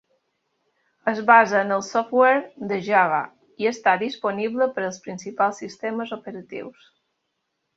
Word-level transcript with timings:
Es 1.11 1.19
basa 1.31 1.59
en 1.65 1.73
el 1.75 1.83
software 1.87 2.41
de 2.71 2.79
Java 2.87 3.19
i 3.65 3.69
està 3.73 3.93
disponible 4.05 4.69
per 4.79 4.87
als 4.89 5.01
principals 5.07 5.63
sistemes 5.65 6.19
operatius. 6.19 6.91